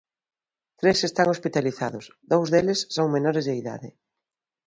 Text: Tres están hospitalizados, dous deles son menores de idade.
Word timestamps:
Tres 0.79 0.99
están 1.09 1.27
hospitalizados, 1.33 2.05
dous 2.31 2.47
deles 2.53 2.79
son 2.95 3.07
menores 3.15 3.43
de 3.45 3.53
idade. 3.61 3.89